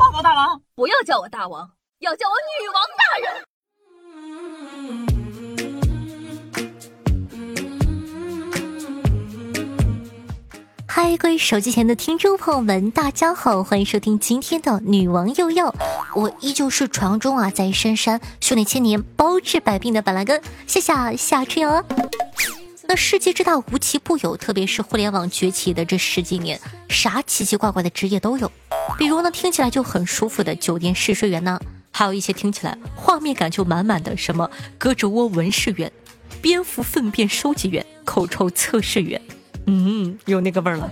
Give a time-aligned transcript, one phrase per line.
[0.00, 3.44] 报告大王，不要叫我大王，要叫我女王大人。
[10.88, 15.74] 嗨，各位手机前的听众朋友们，大家好，欢迎收听今天的女王又要。
[16.14, 20.40] 我依旧是传说中啊，在深山修炼千年、包治百病的板蓝根。
[20.66, 21.84] 谢谢夏春瑶。
[22.90, 28.50] 那世界之大，无奇不有，特别是互联网崛起的这十几年，啥奇奇怪怪的职业都有。
[28.98, 31.60] 比如呢，听起来就很舒服的酒店试睡员呢，
[31.92, 35.92] 还有一些听起来画面感就满满的，什么胳肢窝纹饰员、
[36.42, 39.22] 蝙蝠粪便收集员、口臭测试员。
[39.68, 40.90] 嗯，有那个味儿了。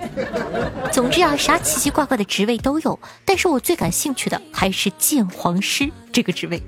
[0.93, 6.63] 总之啊，啥奇奇怪怪的职位都有，但是我最感兴趣的还是鉴黄师这个职位。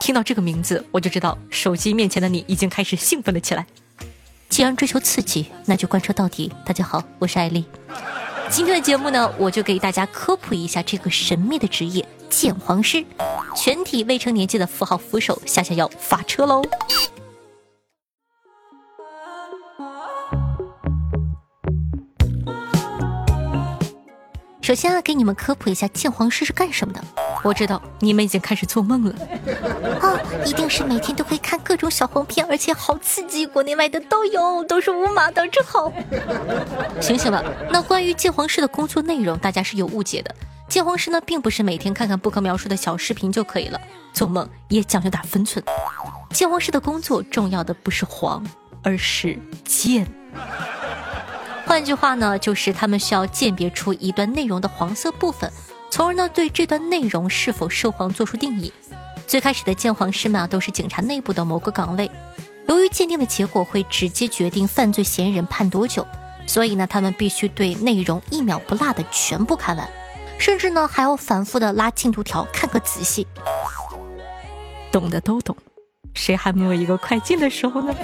[0.00, 3.66] 听到这个名字，我就知道手机面前的你已经开始兴奋了起来。
[4.52, 6.52] 既然追求刺激，那就贯彻到底。
[6.66, 7.64] 大家好，我是艾丽。
[8.50, 13.02] 今天的节目呢，我就给大家科普一下这个神秘的职业——鉴黄师。
[13.56, 16.62] 全体未成年记的符号扶手，下下要发车喽。
[24.72, 27.04] 首先啊，给你们科普一下鉴黄师是干什么的。
[27.44, 29.14] 我知道你们已经开始做梦了，
[30.00, 35.92] 啊， 一定是每天都会看各种小黄片，而且好刺激，国内外的都有，都是无码的，真好。
[37.02, 40.34] 醒醒了，那关于鉴黄师的工作内容，大家是有误解的。
[40.68, 43.78] 鉴黄师呢，并不是每天看看不可描述的小视频就可以了，
[44.14, 45.62] 做梦也讲究点分寸。
[46.30, 48.42] 鉴黄师的工作重要的不是黄，
[48.82, 50.06] 而是鉴。
[51.64, 55.50] 换句话呢，就是他们需要鉴别出一段内容的黄色部分，
[55.90, 58.72] 从而呢对这段内容是否涉黄做出定义。
[59.26, 62.10] 最开始的鉴黄师们啊，都是警察内部的某个岗位，
[62.66, 66.06] 由于鉴定的结果会直接决定犯罪嫌疑人判多久，
[66.46, 69.88] 所以呢他们必须对内容一秒不落的全部看完，
[70.38, 73.26] 甚至呢还要反复的拉进度条看个仔细。
[74.90, 75.56] 懂的都懂。
[76.14, 77.94] 谁还没有一个快进的时候呢？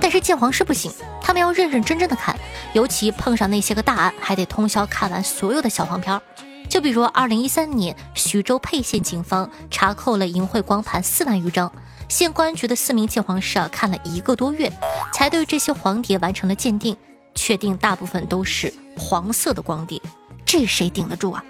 [0.00, 2.36] 但是鉴黄师不行，他们要认认真真的看，
[2.74, 6.20] 尤其碰上那些个大案，还得通宵看完所有的小黄片。
[6.68, 11.72] 就比如二零一三年，徐州沛县警方查扣了淫秽光盘四万余张，
[12.08, 14.70] 县公安局的四名鉴黄师啊，看了一个多月，
[15.12, 16.94] 才对这些黄碟完成了鉴定，
[17.34, 20.00] 确定大部分都是黄色的光碟。
[20.44, 21.42] 这谁顶得住啊？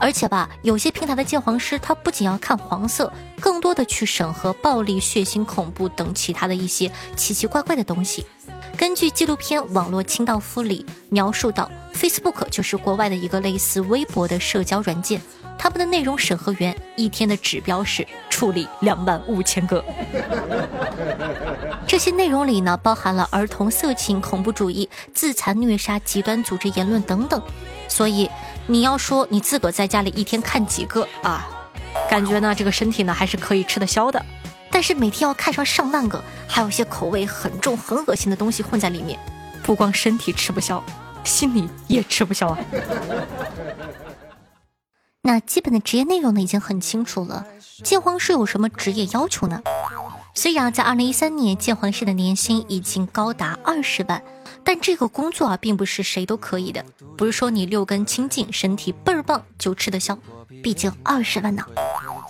[0.00, 8.24] 而且吧，有些平台的鉴黄师，他不仅要看黄色，更多的去审核暴力、血腥、恐怖等其他的一些奇奇怪怪的东西。
[8.76, 15.20] 根据纪录片《网络清道夫》里描述到，Facebook 就是国外的一个类似微博的社交软件，
[15.66, 19.84] 他们的内容审核员一天的指标是处理两万五千个。
[21.88, 27.42] 这些内容里呢，包含了儿童色情、恐怖主义、自残、虐杀、极端组织言论等等，
[27.88, 28.30] 所以。
[28.68, 31.48] 你要说你自个在家里一天看几个啊？
[32.08, 34.24] 感觉呢这个身体呢还是可以吃得消的，
[34.70, 39.18] 但是每天要看上上万个，还有一些口味很重、很恶心的东西混在里面，
[39.64, 40.80] 不光身体吃不消，
[41.24, 42.58] 心里也吃不消啊。
[45.26, 47.44] 那基本的职业内容呢已经很清楚了，
[47.82, 49.60] 鉴黄师有什么职业要求呢？
[50.34, 54.22] 虽然在二零一三年鉴黄师的年薪已经高达二十万。
[54.62, 56.84] 但这个工作啊，并不是谁都可以的，
[57.16, 60.18] 不是说你六根清净、身体倍儿棒就吃得消。
[60.60, 61.64] 毕竟二十万呢。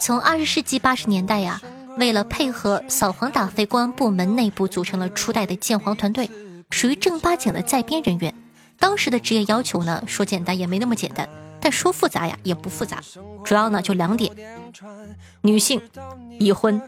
[0.01, 1.61] 从二十世纪八十年代呀，
[1.97, 6.31] 为了配合扫黄打非，公安部门内部组成了初代的鉴黄团队，
[6.71, 8.35] 属于正八经的在编人员。
[8.79, 11.27] 当时的职业要求呢，说简单也没那么简单，
[11.67, 13.03] 但说复杂呀也不复杂，
[13.45, 14.33] 主要呢就两点：
[15.41, 15.83] 女性、
[16.39, 16.81] 已婚。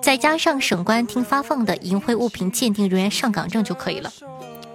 [0.00, 4.12] 再加上省公安厅发放的淫秽物品鉴定人员上岗证就可以了。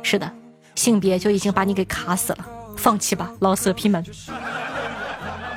[0.03, 0.29] 是的，
[0.75, 4.05] 性别就已经把你给卡死了，放弃吧，老色批们。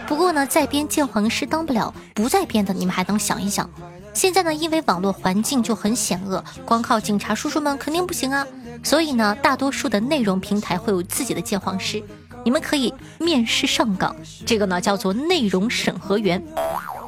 [0.06, 3.68] 不过呢，在编鉴黄师当不了，不在编的你们还能想一想。
[4.12, 8.46] 现在呢，因为网络环境就很险恶，光靠警察叔叔们肯定不行啊。
[8.84, 12.00] 所以呢，大多数的内容平台会有自己的鉴黄师，
[12.44, 14.14] 你们可以面试上岗。
[14.46, 16.42] 这个呢叫做内容审核员。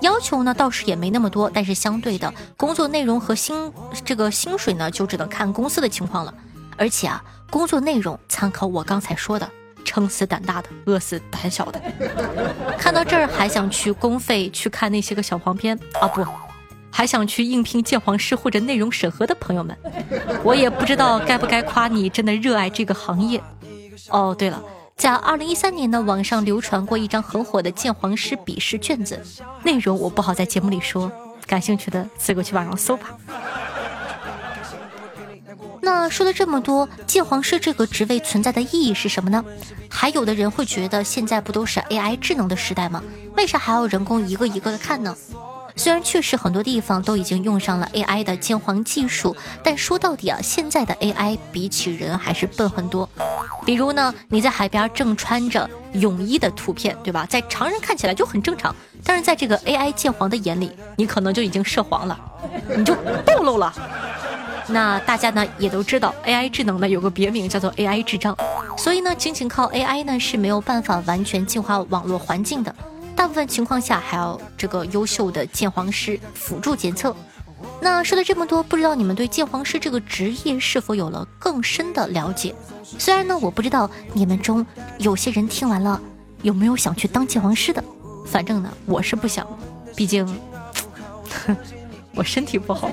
[0.02, 3.72] 要求呢倒是也没那么多，但是相对的工作内容和薪
[4.05, 6.34] 这个薪水呢，就只能看公司的情况了。
[6.76, 9.49] 而且啊，工作内容参考我刚才说的，
[9.84, 11.81] 撑死胆大的，饿死胆小的。
[12.76, 16.06] 看到这儿还想去公费去看那些个小黄片啊？
[16.08, 16.22] 不，
[16.90, 19.75] 还想去应聘鉴黄师或者内容审核的朋友们，
[20.44, 23.43] 我也不知道该不该夸你真的热爱这个行业。
[24.11, 24.62] 哦，对了。
[24.96, 29.22] 在二零一三年呢，网上流传过一张很火的鉴黄师笔试卷子，
[29.62, 31.12] 内容我不好在节目里说，
[31.46, 33.08] 感兴趣的自个去网上搜吧。
[35.82, 39.44] 那说了这么多，鉴黄师这个职位存在的意义是什么呢？
[39.90, 43.02] 还有的人会觉得，现在不都是 AI 智能的时代吗？
[43.37, 45.14] 为啥还要人工一个一个的看呢？
[45.76, 53.08] 虽然确实很多地方都已经用上了 AI 的鉴黄技术，但说到底啊，现在的 AI 比起人还是笨很多。
[53.64, 57.26] 比如呢，你在海边正穿着泳衣的图片，对吧？
[57.26, 58.75] 在常人看起来就很正常，
[59.05, 62.19] 但是在这个 AI 鉴黄的眼里，你可能就已经涉黄了，
[62.75, 62.94] 你就
[63.26, 63.73] 暴露了。
[64.69, 68.37] 那大家呢也都知道，AI 智能呢有个别名叫做 AI 智障，
[68.76, 72.75] 所以呢，仅仅靠 AI 呢是没有办法完全净化网络环境的。
[73.16, 77.16] 大部分情况下还要这个优秀的鉴黄师辅助检测。
[77.80, 82.54] 那说了这么多，不知道你们对鉴黄师这个职业是否有了更深的了解？
[82.98, 84.64] 虽然呢，我不知道你们中
[84.98, 86.00] 有些人听完了
[86.42, 87.82] 有没有想去当鉴黄师的，
[88.26, 89.46] 反正呢，我是不想，
[89.96, 90.26] 毕竟
[92.14, 92.90] 我身体不好。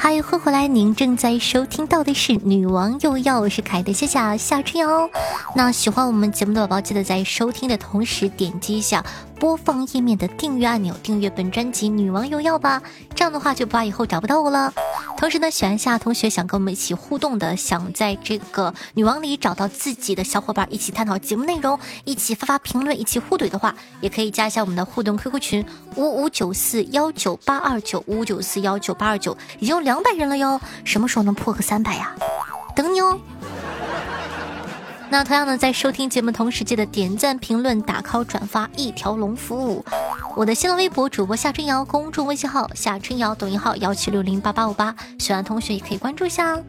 [0.00, 5.10] 嗨欢迎回来，您正在收听到的是《女王又要》，我是凯的夏夏夏春瑶。
[5.56, 9.04] 那喜欢我们节目的宝宝，记得在收听的同时点击一下。
[9.40, 12.80] 播放页面的订阅按钮，订阅本专辑《女王又要》吧，
[13.14, 14.72] 这样的话就不怕以后找不到我了。
[15.18, 25.66] 同时呢，喜欢夏同学想跟我们一起互动的，想在这个女王里找到自己的小伙伴，一起探讨节目内容，一起发发评论，一起互怼的话，也可以加一下我们的互动 QQ 群
[25.96, 32.14] 五五九四幺九八二九五五九四幺九八二九，已经有两百人了哟，什么时候能破个三百呀？
[32.76, 33.18] 等你哦。
[35.10, 39.82] 那同样呢，在收听节目同时，记得点赞、评论、打 call、转发一条龙服务。
[40.36, 46.62] 我的新浪微博主播夏春瑶，公众微信号夏春瑶，抖音号幺七六零八八五八，喜欢同学也可以关注一下哦。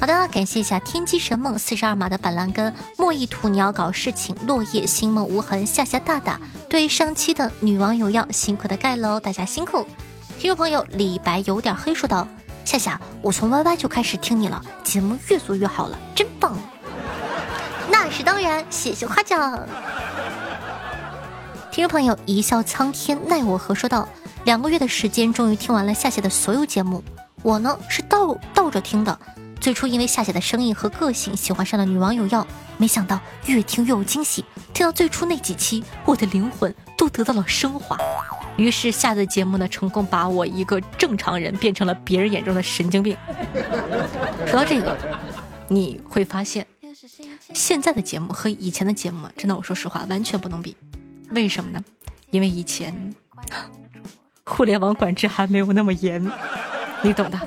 [0.00, 9.86] 好的，感谢一下天机神梦四十二码的板蓝根莫意图，你要搞事情，落叶星梦无痕，夏夏大大对上期的女网友要辛苦的盖楼，大家辛苦。
[10.38, 12.26] 听众朋友李白有点黑说道：
[12.64, 16.56] 夏夏，我从 YY 就开始听你了，节目越做越好了，真棒。
[18.16, 19.68] 是当然，谢谢夸奖。
[21.70, 24.08] 听众朋友一笑苍天奈我何说道：
[24.44, 27.04] 两个月的时间，终于听完了夏夏的所有节目。
[27.42, 29.18] 我呢是倒倒着听的，
[29.60, 32.46] 最初因为夏夏的声音和个性，喜欢上了女网友要，
[32.78, 34.42] 没想到越听越有惊喜。
[34.72, 37.98] 听到最初那几期，我的灵魂都得到了升华。
[38.56, 43.14] 于是下的节目呢，成功把我一个正常人变成了别人眼中的神经病。
[44.46, 44.96] 说到这个，
[45.68, 46.66] 你会发现。
[47.52, 50.76] 现在的节目和以前的节目，真的，我说实话，完全不能比。
[51.30, 51.82] 为什么呢？
[52.30, 53.14] 因为以前
[54.44, 56.24] 互联网管制还没有那么严，
[57.02, 57.38] 你懂的。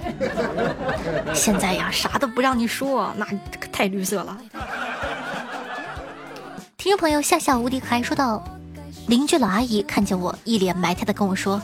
[1.33, 3.25] 现在呀，啥都不让你说，那
[3.71, 4.37] 太绿色了。
[6.77, 8.43] 听众朋友夏夏无敌可爱说道
[9.07, 11.61] ：“邻居老阿姨看见我，一脸埋汰的跟我说：‘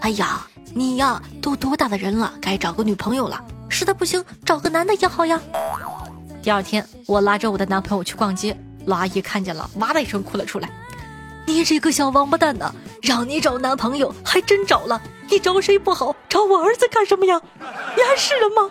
[0.00, 3.42] 哎呀，你呀，都多大的人了，该找个女朋友了。
[3.68, 5.40] 实在不行，找个男的也好呀。’”
[6.42, 8.56] 第二天，我拉着我的男朋友去逛街，
[8.86, 10.68] 老阿姨看见了，哇的一声哭了出来
[11.46, 15.00] ：“你这个小王八蛋呐，让你找男朋友还真找了，
[15.30, 17.40] 你找谁不好，找我儿子干什么呀？
[17.96, 18.68] 你还是人吗？”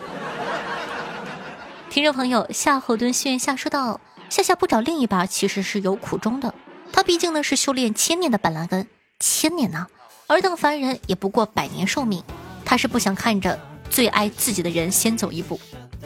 [1.88, 3.98] 听众朋友夏侯惇心愿下说道
[4.28, 6.54] ：“夏夏不找另一半其实是有苦衷的，
[6.92, 8.86] 他毕竟呢是修炼千年的板蓝根，
[9.18, 9.86] 千年呢，
[10.26, 12.22] 尔等凡人也不过百年寿命，
[12.66, 15.58] 他是不想看着最爱自己的人先走一步。”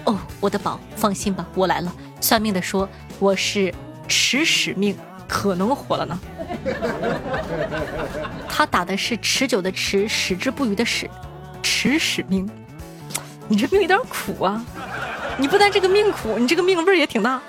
[0.04, 1.92] 哦，我的宝，放心吧，我来了。
[2.20, 2.88] 算命的说
[3.18, 3.74] 我是
[4.06, 6.18] 持使命，可能活了呢。
[8.48, 11.10] 他打的是持久的持，矢志不渝的矢，
[11.62, 12.48] 持使命。
[13.48, 14.64] 你这命有点苦啊！
[15.38, 17.40] 你不但这个命苦，你这个命味儿也挺大。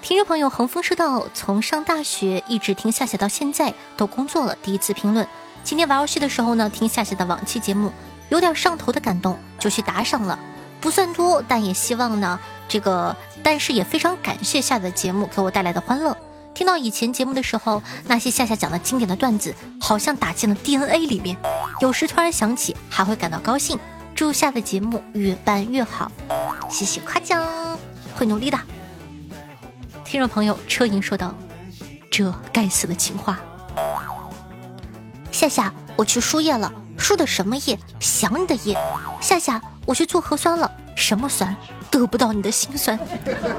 [0.00, 5.26] 听众朋友横风说道：“从上大学一直听夏夏到现在，都工作了，第一次评论。
[5.64, 7.92] 今天玩游戏的时候呢，听夏夏的往期节目。”
[8.32, 10.38] 有点上头的感动，就去打赏了，
[10.80, 16.16] 不算多，但也希望呢，这个，但是也非常感谢夏的节目给我带来的欢乐。
[16.54, 21.36] 听到以前节目的时候，那些夏夏讲的经典的段子，好像打进了 DNA 里面，
[21.80, 23.78] 有时突然想起，还会感到高兴。
[24.14, 26.10] 祝夏的节目越办越好，
[26.70, 27.46] 谢谢夸奖，
[28.16, 28.58] 会努力的。
[30.06, 31.34] 听众朋友车银说道
[32.10, 33.38] ：“这该死的情话。”
[35.30, 36.72] 夏夏，我去输液了。
[37.02, 37.76] 输的什么液？
[37.98, 38.78] 想你的液。
[39.20, 41.54] 夏夏，我去做核酸了，什么酸？
[41.90, 42.98] 得不到你的心酸。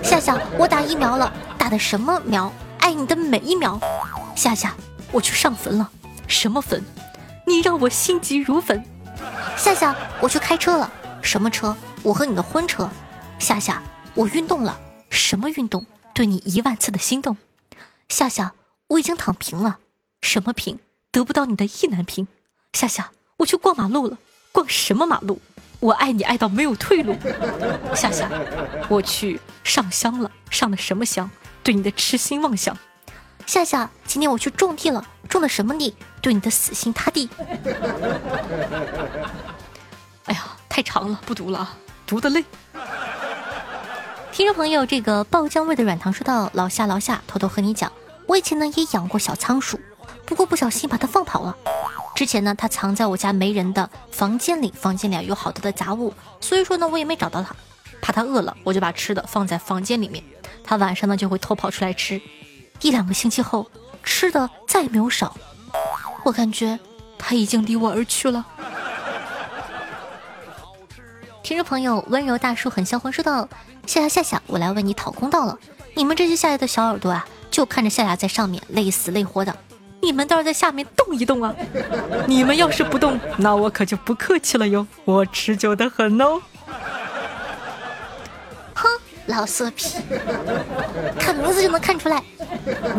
[0.02, 2.52] 夏夏，我打疫苗了，打的什么苗？
[2.80, 3.78] 爱你的每一秒。
[4.34, 4.74] 夏夏，
[5.12, 5.90] 我去上坟了，
[6.26, 6.82] 什么坟？
[7.46, 8.82] 你让我心急如焚。
[9.58, 10.90] 夏夏，我去开车了，
[11.22, 11.76] 什么车？
[12.02, 12.90] 我和你的婚车。
[13.40, 13.84] 夏夏，
[14.14, 15.86] 我运动了，什么运动？
[16.14, 17.36] 对你一万次的心动。
[18.08, 18.54] 夏夏，
[18.88, 19.80] 我已经躺平了，
[20.22, 20.80] 什么平？
[21.12, 22.28] 得不到你的意难平。
[22.72, 23.12] 夏夏，
[23.44, 24.18] 我去逛马路了，
[24.54, 25.38] 逛什么马路？
[25.82, 27.14] 我爱你爱到没有退路。
[27.94, 28.30] 夏夏，
[28.88, 31.30] 我去上香了，上的什么香？
[31.62, 32.78] 对你的痴心妄想。
[33.46, 35.94] 夏夏，今天我去种地了，种的什么地？
[36.22, 37.30] 对你的死心塌地。
[40.24, 41.70] 哎呀，太长了，不读了，
[42.08, 42.46] 读的累。
[44.32, 47.92] 听众朋友，这个爆浆味的软糖说道：“老夏，老夏，偷偷和你讲，
[48.26, 49.78] 我以前呢也养过小仓鼠，
[50.26, 51.56] 不过不小心把它放跑了。
[52.16, 57.56] 之前呢，它藏在我家没人的房间里，房间里有好多的杂物，所以说呢，我也没找到它。
[58.02, 60.24] 怕它饿了，我就把吃的放在房间里面，
[60.64, 62.22] 它晚上呢就会偷跑出来吃。
[62.82, 63.70] 一两个星期后，
[64.04, 65.36] 吃的再也没有少，
[66.24, 66.78] 我感觉
[67.18, 68.46] 它已经离我而去了。”
[71.42, 73.48] 听众朋友，温柔大叔很销魂说道
[73.88, 75.58] ：“夏夏夏夏，我来为你讨公道了。
[75.94, 79.56] 你们这些夏夏的小耳朵啊，就看着夏夏在上面累死累活的，
[80.04, 81.56] 你们倒是在下面动一动啊！
[82.28, 86.42] 你们要是不动，那我可就不客气了哟，我持久的很哦。”
[88.76, 88.90] 哼，
[89.28, 89.96] 老色批，
[91.18, 92.22] 看名字就能看出来，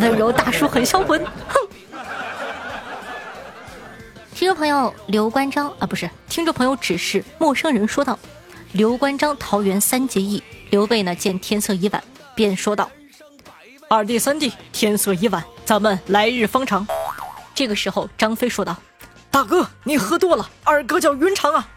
[0.01, 1.23] 温柔大叔很销魂。
[1.49, 1.61] 哼。
[4.35, 8.19] 听众朋友刘关张啊，不是听众朋友，只是陌生人说道。
[8.73, 12.03] 刘关张桃园三结义，刘备呢见天色已晚，
[12.35, 12.91] 便说道
[13.89, 16.87] ：“二弟三弟，天色已晚，咱们来日方长。”
[17.55, 18.77] 这个时候，张飞说道
[19.31, 21.69] ：“大哥，你喝多了，二哥叫云长啊。”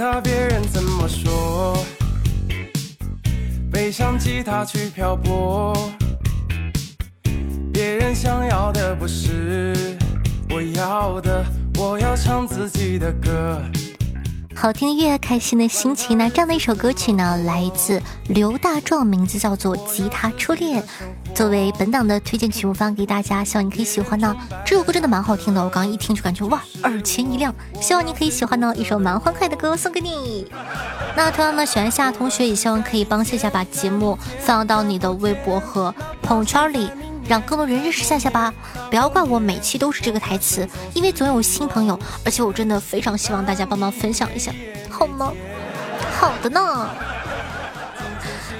[0.00, 1.76] 他别人怎么说，
[3.70, 5.76] 背上吉他去漂泊。
[7.70, 9.98] 别人想要的不是
[10.48, 11.44] 我要的，
[11.76, 13.60] 我要唱自己的歌。
[14.60, 16.18] 好听的乐，开心的心情。
[16.18, 17.98] 那这样的一首歌曲呢，来自
[18.28, 20.82] 刘大壮，名字叫做《吉他初恋》，
[21.34, 24.36] 作为本档的推荐曲目发给大家，希望你可以喜欢呢。
[24.66, 27.54] 这首歌真的蛮好听的，我刚刚一听就感觉哇，耳前一亮。
[27.80, 30.46] 希望你可以喜欢呢，一首蛮欢快的歌送给你。
[31.16, 36.90] 那同样呢，喜欢夏同学也希望可以帮夏夏把节目放到你的微博和朋友圈里。
[37.30, 38.52] 让更多人认识夏夏吧！
[38.90, 44.52] 不要怪我每期都是这个台词，因为总有新朋友，而且我真的非常希望大家帮忙分享一下，
[44.90, 45.32] 好吗？
[46.18, 46.90] 好的呢。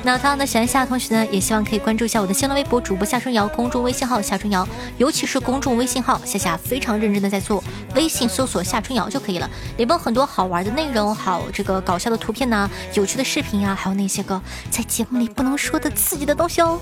[0.05, 4.65] 那同样的喜欢夏同学呢，也希望可以关注一下我的新浪微博主播夏春瑶，公众微信号夏春瑶，
[4.99, 7.65] 尤其是公众微信号夏夏非常认真的在做，
[7.97, 16.79] 微信搜索夏春瑶就可以了，里边很多好玩的内容，好这个搞笑的图片呐，有趣的视频呀，还有那些个在节目里不能说的刺激的东西哦。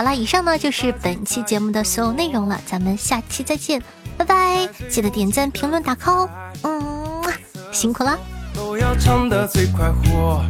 [0.00, 3.82] 好了，以上呢就是本期节目的所有内容了，咱们下期再见，
[4.16, 4.66] 拜拜！
[4.88, 6.26] 记得点赞、评论、打 call，
[6.62, 7.22] 嗯，
[7.70, 8.18] 辛苦了。
[8.54, 10.42] 都要唱得最快活，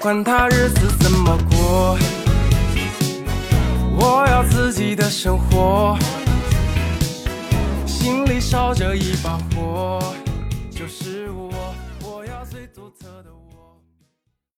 [0.00, 1.96] 管他日子怎么过，
[3.96, 5.96] 我要自己的生活，
[7.86, 10.00] 心里烧着一把火，